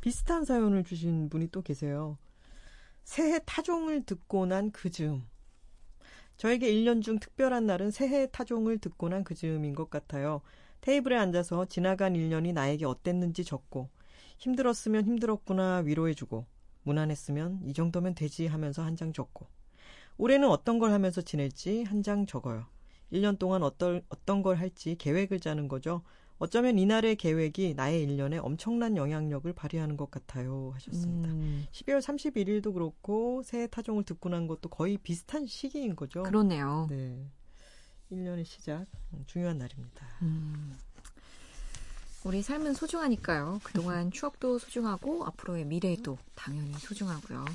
비슷한 0.02 0.46
사연을 0.46 0.84
주신 0.84 1.30
분이 1.30 1.50
또 1.52 1.62
계세요. 1.62 2.18
새해 3.04 3.40
타종을 3.46 4.04
듣고 4.04 4.46
난 4.48 4.72
그 4.72 4.90
즈음. 4.90 5.24
저에게 6.38 6.72
1년 6.72 7.02
중 7.02 7.20
특별한 7.20 7.66
날은 7.66 7.92
새해 7.92 8.28
타종을 8.32 8.78
듣고 8.80 9.10
난 9.10 9.24
그 9.24 9.36
즈음인 9.36 9.74
것 9.76 9.90
같아요. 9.90 10.42
테이블에 10.82 11.18
앉아서 11.18 11.66
지나간 11.66 12.14
1년이 12.14 12.54
나에게 12.54 12.86
어땠는지 12.86 13.44
적고, 13.44 13.90
힘들었으면 14.38 15.06
힘들었구나 15.06 15.78
위로해주고, 15.86 16.46
무난했으면 16.84 17.62
이 17.66 17.74
정도면 17.74 18.16
되지 18.16 18.48
하면서 18.48 18.82
한 18.84 18.96
장 18.96 19.12
적고, 19.14 19.48
올해는 20.18 20.48
어떤 20.50 20.80
걸 20.80 20.92
하면서 20.92 21.22
지낼지 21.22 21.84
한 21.84 22.02
장 22.04 22.26
적어요. 22.26 22.66
1년 23.12 23.38
동안 23.40 23.64
어떤, 23.64 24.02
어떤 24.10 24.42
걸 24.42 24.58
할지 24.58 24.96
계획을 24.98 25.40
짜는 25.40 25.68
거죠. 25.68 26.02
어쩌면 26.40 26.78
이날의 26.78 27.16
계획이 27.16 27.74
나의 27.76 28.06
1년에 28.08 28.40
엄청난 28.44 28.96
영향력을 28.96 29.52
발휘하는 29.54 29.98
것 29.98 30.12
같아요. 30.12 30.72
하셨습니다. 30.76 31.30
음, 31.30 31.66
12월 31.72 32.00
31일도 32.00 32.74
그렇고 32.74 33.42
새해 33.44 33.66
타종을 33.66 34.04
듣고 34.04 34.30
난 34.30 34.46
것도 34.46 34.70
거의 34.70 34.98
비슷한 34.98 35.48
시기인 35.48 35.96
거죠. 35.96 36.22
그러네요. 36.24 36.86
네. 36.90 37.26
1년의 38.12 38.46
시작. 38.46 38.86
음, 39.14 39.24
중요한 39.28 39.58
날입니다. 39.58 40.08
음. 40.22 40.78
우리 42.24 42.42
삶은 42.42 42.74
소중하니까요. 42.74 43.62
그동안 43.64 44.12
추억도 44.12 44.60
소중하고 44.60 45.26
앞으로의 45.26 45.66
미래도 45.66 46.18
당연히 46.36 46.74
소중하고요. 46.74 47.46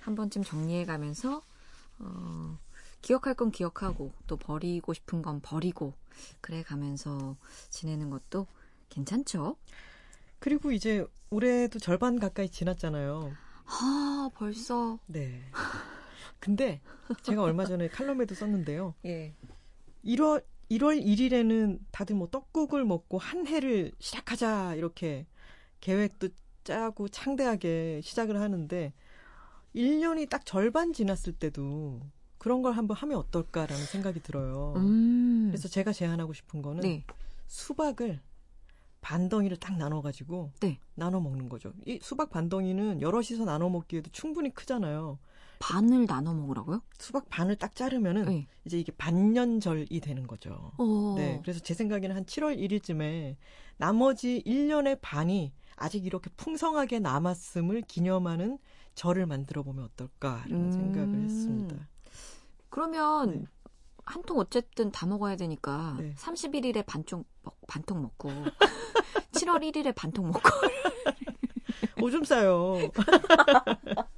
한 0.00 0.14
번쯤 0.14 0.44
정리해 0.44 0.84
가면서 0.84 1.42
어, 1.98 2.58
기억할 3.00 3.34
건 3.34 3.50
기억하고 3.50 4.12
또 4.26 4.36
버리고 4.36 4.92
싶은 4.92 5.22
건 5.22 5.40
버리고 5.40 5.92
그래 6.40 6.62
가면서 6.62 7.36
지내는 7.70 8.10
것도 8.10 8.46
괜찮죠? 8.90 9.56
그리고 10.38 10.72
이제 10.72 11.06
올해도 11.30 11.78
절반 11.78 12.18
가까이 12.18 12.48
지났잖아요. 12.48 13.32
아, 13.64 14.30
벌써 14.34 14.98
네. 15.06 15.42
근데 16.38 16.80
제가 17.22 17.42
얼마 17.42 17.64
전에 17.64 17.88
칼럼에도 17.88 18.34
썼는데요. 18.34 18.94
예. 19.04 19.34
1월 20.04 20.44
1월 20.70 21.04
1일에는 21.04 21.78
다들 21.90 22.16
뭐 22.16 22.28
떡국을 22.30 22.84
먹고 22.84 23.18
한 23.18 23.46
해를 23.46 23.92
시작하자 23.98 24.74
이렇게 24.76 25.26
계획도 25.80 26.28
짜고 26.64 27.08
창대하게 27.08 28.00
시작을 28.02 28.40
하는데 28.40 28.92
1년이 29.74 30.28
딱 30.28 30.46
절반 30.46 30.92
지났을 30.92 31.32
때도 31.32 32.00
그런 32.38 32.62
걸 32.62 32.72
한번 32.72 32.96
하면 32.96 33.18
어떨까라는 33.18 33.84
생각이 33.86 34.20
들어요. 34.20 34.74
음. 34.76 35.48
그래서 35.48 35.68
제가 35.68 35.92
제안하고 35.92 36.32
싶은 36.32 36.62
거는 36.62 36.80
네. 36.80 37.04
수박을 37.46 38.20
반덩이를 39.00 39.58
딱 39.58 39.76
나눠가지고 39.76 40.52
네. 40.60 40.78
나눠 40.94 41.20
먹는 41.20 41.48
거죠. 41.48 41.72
이 41.86 41.98
수박 42.02 42.30
반덩이는 42.30 43.00
여럿이서 43.00 43.44
나눠 43.44 43.68
먹기에도 43.68 44.10
충분히 44.10 44.54
크잖아요. 44.54 45.18
반을 45.66 46.06
나눠 46.06 46.34
먹으라고요? 46.34 46.82
수박 46.98 47.28
반을 47.28 47.54
딱 47.54 47.76
자르면은 47.76 48.24
네. 48.24 48.48
이제 48.64 48.80
이게 48.80 48.90
반년절이 48.98 50.00
되는 50.00 50.26
거죠. 50.26 50.72
어. 50.76 51.14
네, 51.16 51.38
그래서 51.44 51.60
제 51.60 51.72
생각에는 51.72 52.16
한 52.16 52.24
7월 52.24 52.58
1일쯤에 52.58 53.36
나머지 53.76 54.42
1년의 54.44 54.98
반이 55.00 55.52
아직 55.76 56.04
이렇게 56.04 56.30
풍성하게 56.36 56.98
남았음을 56.98 57.82
기념하는 57.82 58.58
절을 58.96 59.26
만들어 59.26 59.62
보면 59.62 59.84
어떨까라는 59.84 60.64
음. 60.66 60.72
생각을 60.72 61.22
했습니다. 61.22 61.76
그러면 62.68 63.30
네. 63.30 63.44
한통 64.04 64.40
어쨌든 64.40 64.90
다 64.90 65.06
먹어야 65.06 65.36
되니까 65.36 65.96
네. 66.00 66.12
31일에 66.16 66.84
반쪽 66.84 67.24
먹- 67.42 67.60
반통 67.68 68.02
먹고 68.02 68.30
7월 69.30 69.62
1일에 69.62 69.94
반통 69.94 70.26
먹고 70.32 70.40
오줌 72.02 72.24
싸요. 72.24 72.78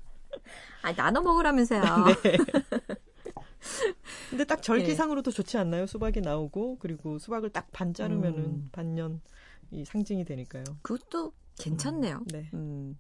아니 0.85 0.97
나눠 0.97 1.23
먹으라면서요. 1.23 1.81
네. 2.23 2.37
근데 4.29 4.45
딱 4.45 4.57
네. 4.57 4.63
절기상으로도 4.63 5.31
좋지 5.31 5.57
않나요? 5.57 5.87
수박이 5.87 6.21
나오고 6.21 6.77
그리고 6.79 7.19
수박을 7.19 7.51
딱 7.51 7.69
반 7.73 7.93
자르면은 7.95 8.39
음. 8.39 8.69
반년 8.71 9.21
이 9.71 9.85
상징이 9.85 10.25
되니까요. 10.25 10.65
그것도 10.83 11.33
괜찮네요. 11.59 12.21
네. 12.27 12.51
음. 12.55 12.99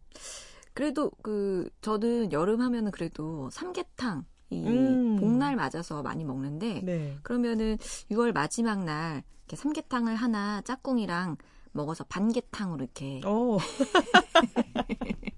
그래도 0.73 1.11
그 1.23 1.69
저는 1.83 2.33
여름 2.33 2.61
하면은 2.63 2.91
그래도 2.91 3.51
삼계탕 3.51 4.25
이 4.51 4.67
음. 4.67 5.17
복날 5.21 5.55
맞아서 5.57 6.03
많이 6.03 6.25
먹는데 6.25 6.81
네. 6.83 7.19
그러면은 7.23 7.77
6월 8.11 8.33
마지막 8.33 8.83
날 8.85 9.23
이렇게 9.43 9.57
삼계탕을 9.57 10.15
하나 10.17 10.63
짝꿍이랑 10.63 11.37
먹어서 11.73 12.05
반계탕으로 12.05 12.85
이렇게 12.85 13.21
어, 13.25 13.59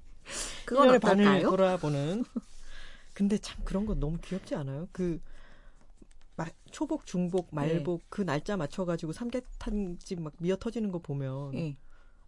그건 0.64 0.88
1년의 0.88 1.00
반을 1.00 1.25
어떨까요? 1.26 1.50
돌아보는. 1.50 2.25
근데 3.14 3.38
참 3.38 3.62
그런 3.64 3.87
거 3.87 3.95
너무 3.95 4.18
귀엽지 4.23 4.54
않아요? 4.54 4.88
그 4.92 5.21
마- 6.37 6.47
초복, 6.71 7.06
중복, 7.06 7.49
말복 7.52 8.02
그 8.11 8.23
날짜 8.23 8.56
맞춰가지고 8.56 9.12
삼계탕집 9.12 10.21
막 10.21 10.35
미어 10.38 10.56
터지는 10.56 10.92
거 10.92 10.99
보면 10.99 11.54
예. 11.54 11.76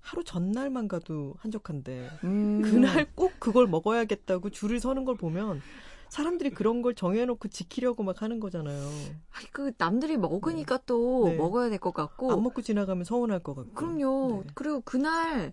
하루 0.00 0.24
전날만 0.24 0.88
가도 0.88 1.34
한적한데 1.40 2.08
음. 2.24 2.62
그날 2.62 3.06
꼭 3.14 3.32
그걸 3.38 3.66
먹어야겠다고 3.66 4.48
줄을 4.50 4.80
서는 4.80 5.04
걸 5.04 5.16
보면 5.16 5.60
사람들이 6.08 6.50
그런 6.50 6.80
걸 6.80 6.94
정해놓고 6.94 7.48
지키려고 7.48 8.02
막 8.02 8.22
하는 8.22 8.40
거잖아요. 8.40 8.80
아니, 9.30 9.46
그 9.52 9.72
남들이 9.76 10.16
먹으니까 10.16 10.78
또 10.86 11.24
네. 11.28 11.36
먹어야 11.36 11.68
될 11.68 11.78
것 11.78 11.92
같고. 11.92 12.32
안 12.32 12.42
먹고 12.42 12.62
지나가면 12.62 13.04
서운할 13.04 13.40
것 13.40 13.54
같고. 13.54 13.74
그럼요. 13.74 14.42
네. 14.46 14.50
그리고 14.54 14.80
그날 14.80 15.52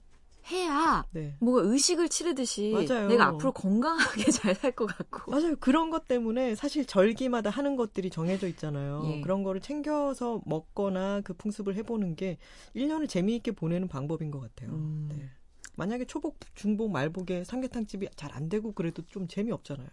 해야 0.52 1.06
네. 1.12 1.36
뭐 1.40 1.62
의식을 1.62 2.10
치르듯이 2.10 2.72
맞아요. 2.72 3.08
내가 3.08 3.26
앞으로 3.28 3.52
건강하게 3.52 4.26
잘 4.32 4.56
살 4.56 4.72
것 4.74 4.86
같고. 4.86 5.32
맞아요. 5.32 5.56
그런 5.60 5.90
것 5.90 6.08
때문에 6.08 6.56
사실 6.56 6.86
절기마다 6.86 7.50
하는 7.50 7.76
것들이 7.76 8.10
정해져 8.10 8.48
있잖아요. 8.48 9.02
예. 9.06 9.22
그런 9.22 9.44
거를 9.44 9.60
챙겨서 9.62 10.42
먹거나 10.46 11.22
그 11.22 11.34
풍습을 11.34 11.76
해보는 11.78 12.16
게 12.16 12.38
1년을 12.76 13.10
재미있게 13.10 13.52
보내는 13.54 13.88
방법인 13.88 14.30
것 14.32 14.40
같아요. 14.40 14.72
음. 14.76 15.10
네. 15.12 15.30
만약에 15.78 16.06
초복, 16.06 16.38
중복, 16.56 16.92
말복에 16.92 17.44
삼계탕집이 17.44 18.08
잘 18.16 18.32
안 18.34 18.48
되고 18.50 18.72
그래도 18.74 19.02
좀 19.08 19.28
재미없잖아요. 19.28 19.88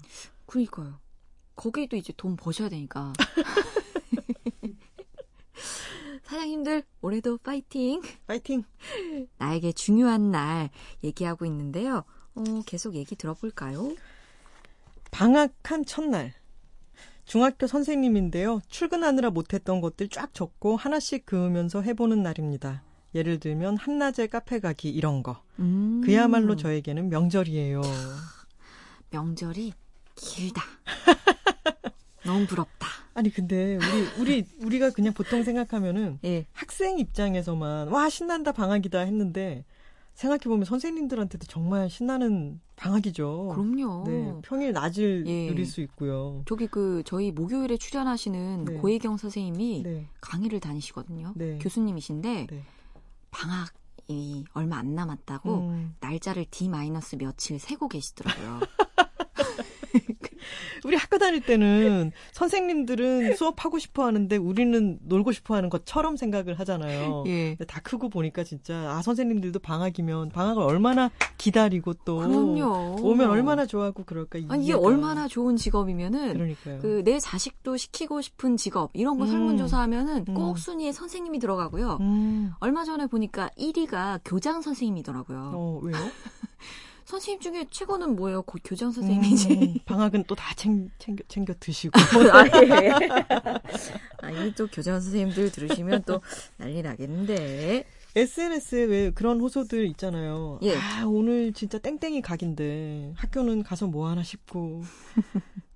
그러니까요. 0.46 0.98
거기도 1.56 1.96
이제 1.96 2.12
돈 2.16 2.36
버셔야 2.36 2.68
되니까. 2.68 3.12
사장님들 6.32 6.82
올해도 7.02 7.36
파이팅! 7.38 8.00
파이팅! 8.26 8.64
나에게 9.36 9.72
중요한 9.72 10.30
날 10.30 10.70
얘기하고 11.04 11.44
있는데요. 11.44 12.04
어, 12.34 12.42
계속 12.64 12.94
얘기 12.94 13.16
들어볼까요? 13.16 13.94
방학한 15.10 15.84
첫날. 15.84 16.32
중학교 17.26 17.66
선생님인데요. 17.66 18.62
출근하느라 18.68 19.28
못했던 19.28 19.82
것들 19.82 20.08
쫙 20.08 20.32
적고 20.32 20.76
하나씩 20.76 21.26
그으면서 21.26 21.82
해보는 21.82 22.22
날입니다. 22.22 22.82
예를 23.14 23.38
들면 23.38 23.76
한낮에 23.76 24.28
카페 24.28 24.58
가기 24.58 24.88
이런 24.88 25.22
거. 25.22 25.42
음, 25.58 26.00
그야말로 26.02 26.56
저에게는 26.56 27.10
명절이에요. 27.10 27.82
명절이 29.10 29.74
길다. 30.14 30.62
너무 32.24 32.46
부럽다. 32.46 32.81
아니 33.14 33.30
근데 33.30 33.76
우리 33.76 34.20
우리 34.20 34.44
우리가 34.60 34.90
그냥 34.90 35.12
보통 35.12 35.42
생각하면은 35.42 36.18
예. 36.24 36.46
학생 36.52 36.98
입장에서만 36.98 37.88
와 37.88 38.08
신난다 38.08 38.52
방학이다 38.52 39.00
했는데 39.00 39.64
생각해 40.14 40.40
보면 40.44 40.64
선생님들한테도 40.64 41.46
정말 41.46 41.88
신나는 41.88 42.60
방학이죠. 42.76 43.54
그럼요. 43.54 44.04
네, 44.06 44.34
평일 44.42 44.72
낮을 44.72 45.24
예. 45.26 45.48
누릴 45.48 45.66
수 45.66 45.80
있고요. 45.82 46.42
저기 46.46 46.66
그 46.66 47.02
저희 47.06 47.32
목요일에 47.32 47.76
출연하시는 47.76 48.64
네. 48.64 48.74
고혜경 48.74 49.16
선생님이 49.16 49.82
네, 49.84 50.08
강의를 50.20 50.60
다니시거든요. 50.60 51.32
네. 51.36 51.58
교수님이신데 51.58 52.46
네. 52.50 52.64
방학 53.30 53.72
이 54.08 54.44
얼마 54.52 54.78
안 54.78 54.94
남았다고 54.94 55.54
음, 55.54 55.94
날짜를 56.00 56.44
D 56.50 56.68
마이너스 56.68 57.16
며칠 57.16 57.58
세고 57.58 57.88
계시더라고요. 57.88 58.60
우리 60.84 60.96
학교 60.96 61.18
다닐 61.18 61.40
때는 61.40 62.12
선생님들은 62.32 63.36
수업하고 63.36 63.78
싶어 63.78 64.04
하는데 64.06 64.36
우리는 64.36 64.98
놀고 65.02 65.32
싶어 65.32 65.54
하는 65.54 65.68
것처럼 65.68 66.16
생각을 66.16 66.58
하잖아요. 66.60 67.24
예. 67.28 67.56
다 67.68 67.80
크고 67.82 68.08
보니까 68.08 68.42
진짜 68.44 68.74
아 68.96 69.02
선생님들도 69.02 69.58
방학이면 69.58 70.30
방학을 70.30 70.62
얼마나 70.62 71.10
기다리고 71.38 71.94
또 72.04 72.16
그럼요. 72.18 72.96
오면 73.02 73.28
얼마나 73.30 73.66
좋아하고 73.66 74.04
그럴까 74.04 74.38
아니, 74.48 74.64
이게. 74.64 74.72
얼마나 74.72 75.28
좋은 75.28 75.56
직업이면은 75.56 76.32
그러니까요. 76.32 76.78
그 76.80 77.02
내 77.04 77.18
자식도 77.18 77.76
시키고 77.76 78.20
싶은 78.20 78.56
직업 78.56 78.90
이런 78.94 79.18
거 79.18 79.24
음. 79.24 79.30
설문조사하면은 79.30 80.24
음. 80.28 80.34
꼭 80.34 80.58
순위에 80.58 80.92
선생님이 80.92 81.38
들어가고요. 81.40 81.98
음, 82.00 82.52
얼마 82.60 82.84
전에 82.84 83.06
보니까 83.06 83.50
1위가 83.58 84.20
교장 84.24 84.62
선생님이더라고요. 84.62 85.52
어 85.54 85.80
왜요? 85.82 85.96
선생님 87.04 87.40
중에 87.40 87.66
최고는 87.70 88.16
뭐예요? 88.16 88.42
고- 88.42 88.58
교장 88.64 88.90
선생님이지. 88.92 89.48
음, 89.52 89.74
방학은 89.84 90.24
또 90.24 90.34
다 90.34 90.54
챙겨 90.54 90.90
챙겨 91.28 91.52
드시고 91.60 91.92
아, 92.32 92.44
예. 92.62 92.90
아, 94.22 94.30
이게 94.30 94.54
또 94.56 94.66
교장 94.68 95.00
선생님들 95.00 95.50
들으시면 95.52 96.02
또 96.06 96.20
난리 96.56 96.82
나겠는데. 96.82 97.84
SNS에 98.14 98.82
왜 98.84 99.10
그런 99.10 99.40
호소들 99.40 99.86
있잖아요. 99.88 100.58
예. 100.62 100.76
아, 100.76 101.04
오늘 101.06 101.52
진짜 101.54 101.78
땡땡이 101.78 102.20
각인데 102.22 103.14
학교는 103.16 103.62
가서 103.62 103.86
뭐 103.86 104.08
하나 104.08 104.22
싶고. 104.22 104.82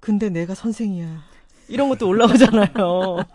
근데 0.01 0.29
내가 0.29 0.55
선생이야. 0.55 1.25
이런 1.69 1.89
것도 1.89 2.07
올라오잖아요. 2.07 3.25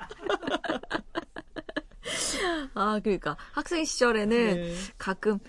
아, 2.74 3.00
그러니까 3.03 3.38
학생 3.51 3.83
시절에는 3.83 4.55
네. 4.55 4.74
가끔 4.98 5.39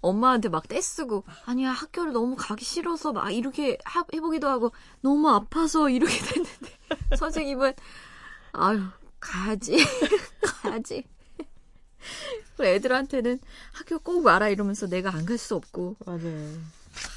엄마한테 0.00 0.48
막 0.48 0.66
떼쓰고 0.68 1.24
아니야 1.44 1.70
학교를 1.72 2.12
너무 2.12 2.36
가기 2.36 2.64
싫어서 2.64 3.12
막 3.12 3.30
이렇게 3.30 3.76
하- 3.84 4.04
해보기도 4.14 4.48
하고 4.48 4.72
너무 5.02 5.28
아파서 5.30 5.88
이렇게 5.90 6.12
됐는데 6.34 7.16
선생님은 7.16 7.74
아유 8.52 8.80
가야지 9.20 9.76
가야지 10.42 11.04
그 12.56 12.64
애들한테는 12.66 13.38
학교 13.72 13.98
꼭 13.98 14.24
와라 14.24 14.48
이러면서 14.48 14.86
내가 14.86 15.14
안 15.14 15.24
갈 15.26 15.36
수 15.38 15.54
없고 15.54 15.96
맞아요. 16.06 16.58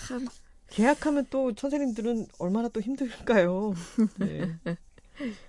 참 0.08 0.28
계약하면 0.70 1.28
또 1.30 1.52
선생님들은 1.58 2.28
얼마나 2.40 2.68
또 2.70 2.82
힘들까요? 2.82 3.74
네. 4.18 4.58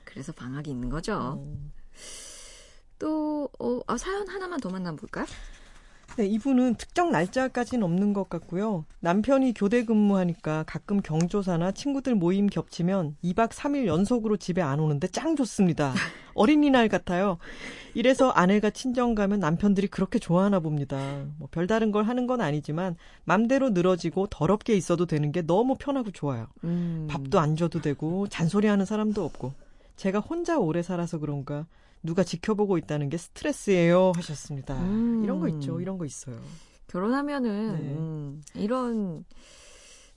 그래서 0.04 0.32
방학이 0.32 0.70
있는 0.70 0.88
거죠. 0.90 1.14
어. 1.14 1.58
또 2.98 3.48
어, 3.58 3.80
아, 3.86 3.96
사연 3.96 4.28
하나만 4.28 4.60
더 4.60 4.68
만나볼까요? 4.70 5.26
네, 6.16 6.26
이분은 6.26 6.76
특정 6.76 7.10
날짜까지는 7.10 7.82
없는 7.82 8.12
것 8.12 8.28
같고요. 8.28 8.84
남편이 9.00 9.52
교대 9.54 9.84
근무하니까 9.84 10.62
가끔 10.64 11.00
경조사나 11.00 11.72
친구들 11.72 12.14
모임 12.14 12.46
겹치면 12.46 13.16
2박 13.24 13.50
3일 13.50 13.86
연속으로 13.86 14.36
집에 14.36 14.62
안 14.62 14.78
오는데 14.78 15.08
짱 15.08 15.34
좋습니다. 15.34 15.92
어린이날 16.34 16.88
같아요. 16.88 17.38
이래서 17.94 18.30
아내가 18.30 18.70
친정 18.70 19.16
가면 19.16 19.40
남편들이 19.40 19.88
그렇게 19.88 20.20
좋아하나 20.20 20.60
봅니다. 20.60 21.24
뭐 21.36 21.48
별다른 21.50 21.90
걸 21.90 22.04
하는 22.04 22.28
건 22.28 22.40
아니지만 22.40 22.96
맘대로 23.24 23.70
늘어지고 23.70 24.28
더럽게 24.28 24.74
있어도 24.74 25.06
되는 25.06 25.32
게 25.32 25.42
너무 25.42 25.74
편하고 25.76 26.12
좋아요. 26.12 26.46
음. 26.62 27.08
밥도 27.10 27.40
안 27.40 27.56
줘도 27.56 27.80
되고 27.80 28.28
잔소리하는 28.28 28.84
사람도 28.84 29.24
없고 29.24 29.52
제가 29.96 30.20
혼자 30.20 30.58
오래 30.58 30.82
살아서 30.82 31.18
그런가 31.18 31.66
누가 32.04 32.22
지켜보고 32.22 32.76
있다는 32.78 33.08
게 33.08 33.16
스트레스예요 33.16 34.12
하셨습니다. 34.14 34.78
음. 34.82 35.24
이런 35.24 35.40
거 35.40 35.48
있죠. 35.48 35.80
이런 35.80 35.98
거 35.98 36.04
있어요. 36.04 36.38
결혼하면은 36.86 37.72
네. 37.72 37.80
음, 37.94 38.42
이런 38.54 39.24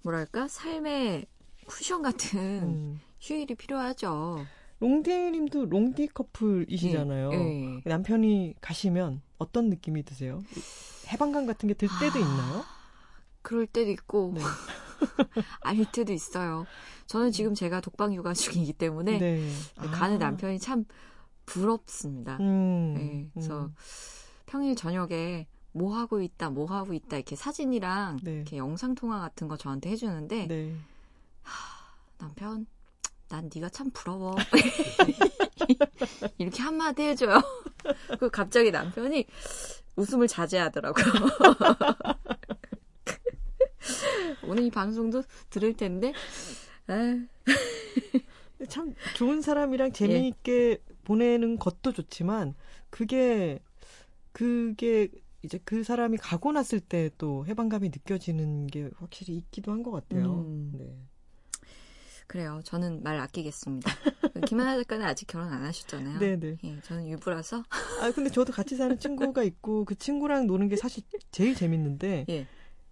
뭐랄까 0.03 0.47
삶의 0.47 1.25
쿠션 1.65 2.01
같은 2.01 2.39
음. 2.63 2.99
휴일이 3.19 3.55
필요하죠. 3.55 4.45
롱디님도 4.79 5.65
롱디 5.65 6.09
커플이시잖아요. 6.09 7.31
예, 7.33 7.37
예. 7.77 7.81
남편이 7.89 8.55
가시면 8.61 9.21
어떤 9.39 9.69
느낌이 9.69 10.03
드세요? 10.03 10.43
해방감 11.07 11.47
같은 11.47 11.67
게 11.67 11.73
들 11.73 11.87
때도 11.99 12.19
아, 12.19 12.21
있나요? 12.21 12.63
그럴 13.41 13.65
때도 13.65 13.89
있고 13.91 14.33
네. 14.35 14.41
아닐 15.61 15.85
때도 15.91 16.13
있어요. 16.13 16.65
저는 17.07 17.31
지금 17.31 17.55
제가 17.55 17.81
독방 17.81 18.13
육아 18.13 18.33
중이기 18.33 18.73
때문에 18.73 19.17
네. 19.17 19.49
가는 19.93 20.17
아. 20.17 20.19
남편이 20.19 20.59
참 20.59 20.85
부럽습니다. 21.47 22.37
음. 22.39 22.93
네, 22.93 23.27
그래서 23.33 23.65
음. 23.65 23.73
평일 24.45 24.75
저녁에 24.75 25.47
뭐 25.71 25.97
하고 25.97 26.21
있다, 26.21 26.51
뭐 26.51 26.67
하고 26.67 26.93
있다 26.93 27.17
이렇게 27.17 27.35
사진이랑 27.35 28.19
네. 28.23 28.35
이렇게 28.35 28.57
영상 28.57 28.93
통화 28.93 29.19
같은 29.19 29.47
거 29.47 29.57
저한테 29.57 29.89
해주는데 29.89 30.47
네. 30.47 30.75
남편, 32.19 32.67
난 33.29 33.49
네가 33.53 33.69
참 33.69 33.89
부러워. 33.91 34.35
이렇게 36.37 36.61
한마디 36.61 37.03
해줘요. 37.03 37.41
그 38.19 38.29
갑자기 38.29 38.71
남편이 38.71 39.25
웃음을 39.95 40.27
자제하더라고요. 40.27 41.05
오늘 44.43 44.63
이 44.63 44.71
방송도 44.71 45.23
들을 45.49 45.75
텐데, 45.75 46.13
아, 46.87 47.17
참 48.67 48.93
좋은 49.15 49.41
사람이랑 49.41 49.91
재미있게 49.91 50.81
보내는 51.07 51.57
것도 51.57 51.93
좋지만 51.93 52.53
그게 52.89 53.59
그게 54.33 55.07
이제 55.41 55.59
그 55.63 55.83
사람이 55.83 56.17
가고 56.17 56.51
났을 56.51 56.79
때 56.79 57.09
또 57.17 57.45
해방감이 57.45 57.89
느껴지는 57.89 58.67
게 58.67 58.89
확실히 58.97 59.35
있기도 59.37 59.71
한 59.71 59.83
것 59.83 59.91
같아요. 59.91 60.41
음. 60.47 60.71
네. 60.77 60.97
그래요. 62.27 62.59
저는 62.65 63.03
말 63.03 63.17
아끼겠습니다. 63.19 63.89
김하나 64.45 64.75
작가는 64.75 65.05
아직 65.05 65.27
결혼 65.27 65.47
안 65.47 65.63
하셨잖아요. 65.63 66.19
네네. 66.19 66.57
예, 66.63 66.79
저는 66.81 67.07
유부라서. 67.07 67.63
아 68.01 68.11
근데 68.11 68.29
저도 68.29 68.51
같이 68.51 68.75
사는 68.75 68.99
친구가 68.99 69.43
있고 69.43 69.85
그 69.85 69.95
친구랑 69.95 70.45
노는 70.45 70.67
게 70.67 70.75
사실 70.75 71.03
제일 71.31 71.55
재밌는데 71.55 72.25
예. 72.29 72.45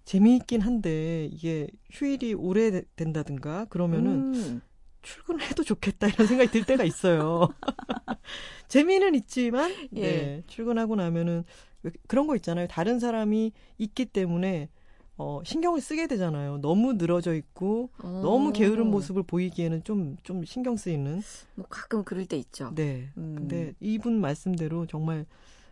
재미있긴 0.06 0.62
한데 0.62 1.26
이게 1.32 1.68
휴일이 1.92 2.34
오래 2.34 2.82
된다든가 2.96 3.66
그러면은 3.66 4.34
음, 4.34 4.62
출근을 5.06 5.42
해도 5.50 5.64
좋겠다 5.64 6.08
이런 6.08 6.28
생각이 6.28 6.50
들 6.52 6.66
때가 6.66 6.84
있어요. 6.84 7.48
재미는 8.68 9.16
있지만 9.16 9.72
네, 9.92 10.02
예. 10.02 10.44
출근하고 10.48 10.96
나면은 10.96 11.44
왜 11.84 11.92
그런 12.08 12.28
거 12.28 12.36
있잖아요. 12.36 12.68
다른 12.68 13.00
사람이 13.00 13.52
있기 13.78 14.06
때문에 14.06 14.70
어, 15.18 15.42
신경을 15.46 15.80
쓰게 15.80 16.08
되잖아요. 16.08 16.58
너무 16.58 16.94
늘어져 16.94 17.36
있고 17.36 17.90
어, 18.00 18.22
너무 18.24 18.52
게으른 18.52 18.88
모습을 18.88 19.24
보이기에는 19.24 19.84
좀좀 19.84 20.44
신경 20.44 20.76
쓰이는. 20.76 21.22
뭐 21.54 21.66
가끔 21.70 22.04
그럴 22.04 22.26
때 22.26 22.36
있죠. 22.38 22.74
네. 22.76 23.10
음. 23.18 23.36
근데 23.38 23.74
이분 23.80 24.20
말씀대로 24.20 24.88
정말 24.88 25.26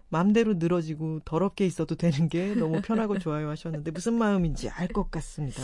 맘대로 0.10 0.54
늘어지고 0.54 1.22
더럽게 1.26 1.66
있어도 1.66 1.96
되는 1.96 2.30
게 2.30 2.54
너무 2.54 2.82
편하고 2.82 3.18
좋아요 3.20 3.50
하셨는데 3.50 3.90
무슨 3.92 4.14
마음인지 4.14 4.70
알 4.70 4.88
것 4.90 5.10
같습니다. 5.12 5.62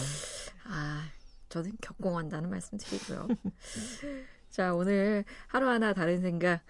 아, 0.68 1.04
저는 1.50 1.72
격공한다는 1.82 2.50
말씀 2.50 2.78
드리고요. 2.78 3.28
자, 4.50 4.74
오늘 4.74 5.26
하루하나 5.48 5.94
다른 5.94 6.22
생각, 6.22 6.62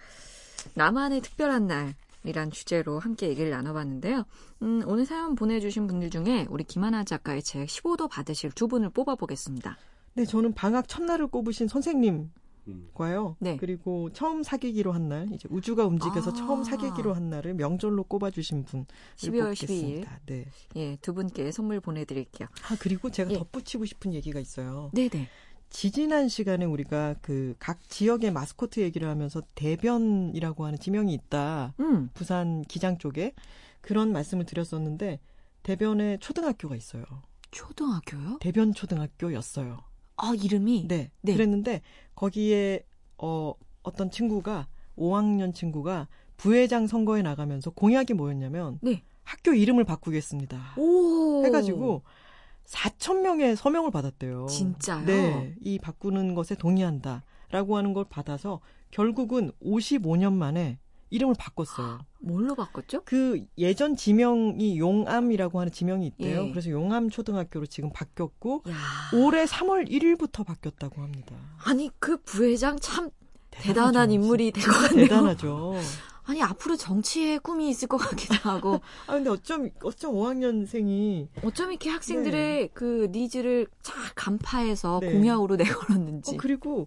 나만의 0.74 1.20
특별한 1.20 1.66
날 1.66 1.94
이란 2.24 2.50
주제로 2.50 2.98
함께 2.98 3.28
얘기를 3.28 3.50
나눠봤는데요. 3.50 4.24
음, 4.62 4.82
오늘 4.86 5.06
사연 5.06 5.34
보내주신 5.34 5.86
분들 5.86 6.10
중에 6.10 6.46
우리 6.50 6.64
김하나 6.64 7.04
작가의 7.04 7.42
책 7.42 7.66
15도 7.66 8.10
받으실 8.10 8.50
두 8.52 8.68
분을 8.68 8.90
뽑아보겠습니다. 8.90 9.78
네, 10.14 10.24
저는 10.24 10.54
방학 10.54 10.88
첫날을 10.88 11.28
꼽으신 11.28 11.68
선생님 11.68 12.14
음. 12.14 12.32
과요. 12.94 13.36
네. 13.38 13.56
그리고 13.56 14.10
처음 14.12 14.42
사귀기로 14.42 14.92
한 14.92 15.08
날, 15.08 15.30
이제 15.32 15.48
우주가 15.50 15.84
움직여서 15.86 16.30
아. 16.30 16.34
처음 16.34 16.64
사귀기로 16.64 17.14
한 17.14 17.30
날을 17.30 17.54
명절로 17.54 18.04
꼽아주신 18.04 18.64
분 18.64 18.86
12월 19.16 19.50
뽑겠습니다. 19.50 20.20
네. 20.26 20.46
예, 20.76 20.96
두 21.00 21.14
분께 21.14 21.50
선물 21.52 21.80
보내드릴게요. 21.80 22.48
아 22.68 22.76
그리고 22.80 23.10
제가 23.10 23.30
예. 23.32 23.38
덧붙이고 23.38 23.84
싶은 23.84 24.14
얘기가 24.14 24.40
있어요. 24.40 24.90
네네. 24.94 25.28
지지난 25.70 26.28
시간에 26.28 26.64
우리가 26.64 27.14
그 27.22 27.54
각 27.60 27.88
지역의 27.88 28.32
마스코트 28.32 28.80
얘기를 28.80 29.08
하면서 29.08 29.40
대변이라고 29.54 30.64
하는 30.64 30.78
지명이 30.78 31.12
있다. 31.14 31.74
음, 31.80 32.10
부산 32.12 32.62
기장 32.62 32.98
쪽에 32.98 33.34
그런 33.80 34.12
말씀을 34.12 34.46
드렸었는데 34.46 35.20
대변에 35.62 36.16
초등학교가 36.18 36.74
있어요. 36.74 37.04
초등학교요? 37.50 38.38
대변 38.40 38.72
초등학교였어요. 38.72 39.78
아, 40.20 40.34
이름이? 40.34 40.86
네. 40.88 41.10
네. 41.22 41.32
그랬는데 41.32 41.80
거기에 42.14 42.84
어 43.18 43.54
어떤 43.82 44.10
친구가 44.10 44.68
5학년 44.96 45.54
친구가 45.54 46.08
부회장 46.36 46.86
선거에 46.86 47.22
나가면서 47.22 47.70
공약이 47.70 48.14
뭐였냐면 48.14 48.78
네. 48.82 49.02
학교 49.24 49.52
이름을 49.52 49.84
바꾸겠습니다. 49.84 50.74
오. 50.76 51.44
해가지고 51.44 52.02
4천 52.64 53.20
명의 53.22 53.56
서명을 53.56 53.90
받았대요. 53.90 54.46
진짜요? 54.46 55.04
네, 55.04 55.54
이 55.60 55.78
바꾸는 55.78 56.34
것에 56.34 56.54
동의한다라고 56.54 57.76
하는 57.76 57.92
걸 57.92 58.04
받아서 58.08 58.60
결국은 58.90 59.50
55년 59.62 60.32
만에 60.32 60.78
이름을 61.10 61.34
바꿨어요. 61.38 61.98
뭘로 62.20 62.54
바꿨죠? 62.54 63.02
그 63.04 63.44
예전 63.58 63.96
지명이 63.96 64.78
용암이라고 64.78 65.58
하는 65.60 65.72
지명이 65.72 66.06
있대요. 66.08 66.46
예. 66.46 66.50
그래서 66.50 66.70
용암 66.70 67.10
초등학교로 67.10 67.66
지금 67.66 67.90
바뀌었고 67.92 68.62
야. 68.68 68.74
올해 69.18 69.44
3월 69.44 69.88
1일부터 69.90 70.44
바뀌었다고 70.46 71.02
합니다. 71.02 71.34
아니 71.64 71.90
그 71.98 72.16
부회장 72.22 72.78
참 72.78 73.10
대단하죠. 73.50 73.74
대단한 73.74 74.10
인물이 74.12 74.52
될 74.52 74.64
것 74.64 74.72
같네요. 74.88 75.04
대단하죠. 75.08 75.74
아니 76.24 76.42
앞으로 76.42 76.76
정치에 76.76 77.38
꿈이 77.38 77.68
있을 77.70 77.88
것 77.88 77.96
같기도 77.96 78.34
하고 78.48 78.80
아 79.08 79.14
근데 79.14 79.30
어쩜 79.30 79.70
어쩜 79.82 80.14
5학년생이 80.14 81.26
어쩜 81.42 81.70
이렇게 81.70 81.90
학생들의 81.90 82.70
그 82.72 83.08
needs를 83.10 83.66
잘 83.82 83.96
간파해서 84.14 85.00
네. 85.00 85.10
공약으로 85.12 85.56
내걸었는지. 85.56 86.34
어, 86.34 86.38
그리고 86.38 86.86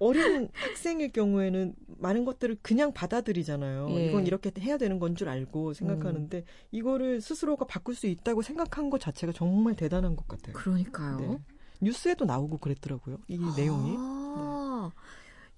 어린 0.00 0.48
학생일 0.52 1.12
경우에는 1.12 1.74
많은 1.98 2.24
것들을 2.24 2.58
그냥 2.62 2.92
받아들이잖아요. 2.92 3.88
예. 3.90 4.06
이건 4.08 4.26
이렇게 4.26 4.50
해야 4.60 4.76
되는 4.78 4.98
건 4.98 5.14
줄 5.14 5.28
알고 5.28 5.74
생각하는데 5.74 6.38
음. 6.38 6.44
이거를 6.72 7.20
스스로가 7.20 7.66
바꿀 7.66 7.94
수 7.94 8.06
있다고 8.06 8.42
생각한 8.42 8.90
것 8.90 9.00
자체가 9.00 9.32
정말 9.32 9.76
대단한 9.76 10.16
것 10.16 10.26
같아요. 10.26 10.54
그러니까요. 10.54 11.18
네. 11.18 11.38
뉴스에도 11.80 12.24
나오고 12.24 12.58
그랬더라고요. 12.58 13.18
이 13.28 13.38
내용이. 13.56 13.94
아, 13.98 14.90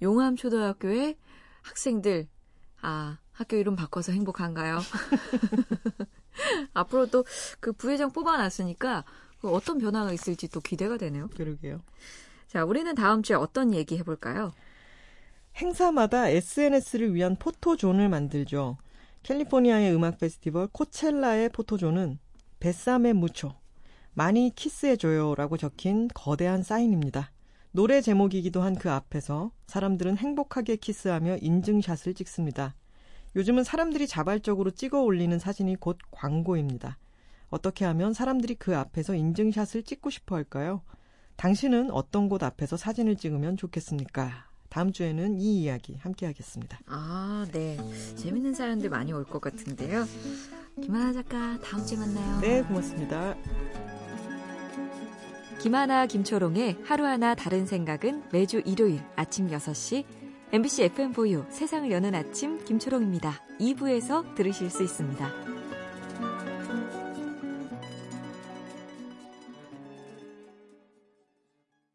용암 0.03 0.37
초등학교의 0.37 1.17
학생들 1.63 2.27
아 2.83 3.19
학교 3.33 3.57
이름 3.57 3.77
바꿔서 3.77 4.13
행복한가요? 4.13 4.81
앞으로 6.75 7.07
또 7.07 7.25
그 7.61 7.73
부회장 7.73 8.11
뽑아놨으니까 8.13 9.05
그 9.41 9.51
어떤 9.51 9.79
변화가 9.79 10.13
있을지 10.13 10.49
또 10.49 10.61
기대가 10.61 10.97
되네요. 10.97 11.29
그러게요. 11.37 11.81
자, 12.55 12.65
우리는 12.65 12.95
다음 12.95 13.25
주에 13.25 13.35
어떤 13.35 13.75
얘기 13.75 13.99
해볼까요? 13.99 14.53
행사마다 15.57 16.29
SNS를 16.29 17.13
위한 17.13 17.35
포토존을 17.35 18.09
만들죠. 18.09 18.77
캘리포니아의 19.25 19.93
음악 19.93 20.19
페스티벌 20.19 20.69
코첼라의 20.69 21.49
포토존은 21.49 22.21
Bésame 22.61 23.15
mucho 23.15 23.57
많이 24.13 24.53
키스해줘요라고 24.55 25.57
적힌 25.57 26.07
거대한 26.15 26.63
사인입니다. 26.63 27.33
노래 27.73 28.01
제목이기도 28.01 28.63
한 28.63 28.77
그 28.77 28.89
앞에서 28.89 29.51
사람들은 29.67 30.17
행복하게 30.19 30.77
키스하며 30.77 31.39
인증샷을 31.39 32.15
찍습니다. 32.15 32.77
요즘은 33.35 33.65
사람들이 33.65 34.07
자발적으로 34.07 34.71
찍어 34.71 35.03
올리는 35.03 35.37
사진이 35.41 35.75
곧 35.81 35.99
광고입니다. 36.13 36.99
어떻게 37.49 37.85
하면 37.85 38.13
사람들이 38.13 38.55
그 38.55 38.77
앞에서 38.77 39.17
인증샷을 39.17 39.83
찍고 39.83 40.11
싶어 40.11 40.37
할까요? 40.37 40.83
당신은 41.37 41.91
어떤 41.91 42.29
곳 42.29 42.43
앞에서 42.43 42.77
사진을 42.77 43.17
찍으면 43.17 43.57
좋겠습니까? 43.57 44.47
다음 44.71 44.93
주에는 44.93 45.39
이 45.41 45.63
이야기 45.63 45.97
함께 46.01 46.27
하겠습니다. 46.27 46.79
아, 46.87 47.47
네. 47.53 47.79
재밌는 48.17 48.55
사연들 48.55 48.91
많이 48.91 49.13
올 49.13 49.25
것 49.25 49.41
같은데요. 49.41 50.05
김하나 50.83 51.13
작가, 51.13 51.59
다음 51.61 51.85
주에 51.87 51.97
만나요. 51.99 52.41
네, 52.41 52.63
고맙습니다. 52.63 53.37
김하나, 55.61 56.07
김초롱의 56.07 56.79
하루하나 56.85 57.35
다른 57.35 57.67
생각은 57.67 58.25
매주 58.33 58.61
일요일 58.67 59.01
아침 59.17 59.49
6시 59.49 60.05
MBC 60.53 60.89
FM4U 60.91 61.51
세상을 61.51 61.91
여는 61.91 62.15
아침 62.15 62.63
김초롱입니다. 62.65 63.41
2부에서 63.61 64.35
들으실 64.35 64.71
수 64.71 64.83
있습니다. 64.83 65.54